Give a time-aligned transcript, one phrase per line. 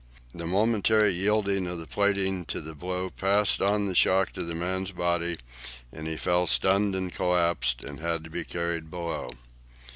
[0.33, 4.55] The momentary yielding of the plating to the blow passed on the shock to the
[4.55, 5.37] man's body,
[5.93, 9.29] and he fell stunned and collapsed, and had to be carried below.